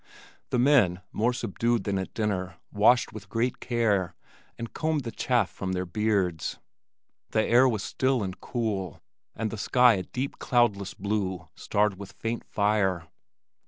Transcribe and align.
The 0.49 0.57
men, 0.57 1.01
more 1.11 1.31
subdued 1.31 1.83
than 1.83 1.99
at 1.99 2.15
dinner, 2.15 2.55
washed 2.71 3.13
with 3.13 3.29
greater 3.29 3.57
care, 3.59 4.15
and 4.57 4.73
combed 4.73 5.03
the 5.03 5.11
chaff 5.11 5.51
from 5.51 5.73
their 5.73 5.85
beards. 5.85 6.57
The 7.29 7.43
air 7.43 7.69
was 7.69 7.83
still 7.83 8.23
and 8.23 8.41
cool, 8.41 8.99
and 9.35 9.51
the 9.51 9.59
sky 9.59 9.93
a 9.93 10.01
deep 10.03 10.39
cloudless 10.39 10.95
blue 10.95 11.45
starred 11.53 11.99
with 11.99 12.13
faint 12.13 12.43
fire. 12.43 13.09